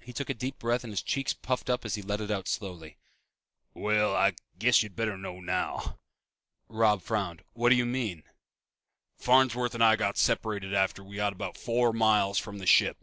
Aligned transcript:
He 0.00 0.12
took 0.12 0.30
a 0.30 0.34
deep 0.34 0.60
breath 0.60 0.84
and 0.84 0.92
his 0.92 1.02
cheeks 1.02 1.32
puffed 1.34 1.68
up 1.68 1.84
as 1.84 1.96
he 1.96 2.02
let 2.02 2.20
it 2.20 2.30
out 2.30 2.46
slowly. 2.46 2.98
"Well, 3.74 4.14
I 4.14 4.34
guess 4.56 4.80
you'd 4.84 4.94
better 4.94 5.18
know 5.18 5.40
now." 5.40 5.98
Robb 6.68 7.02
frowned. 7.02 7.42
"What 7.54 7.70
do 7.70 7.74
you 7.74 7.84
mean?" 7.84 8.22
"Farnsworth 9.16 9.74
and 9.74 9.82
I 9.82 9.96
separated 10.14 10.72
after 10.72 11.02
we 11.02 11.16
got 11.16 11.32
about 11.32 11.56
four 11.56 11.92
miles 11.92 12.38
from 12.38 12.58
the 12.58 12.66
ship. 12.66 12.98